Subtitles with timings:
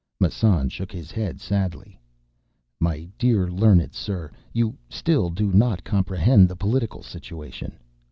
[0.19, 2.01] Massan shook his head sadly.
[2.79, 7.77] "My dear learned sir, you still do not comprehend the political situation.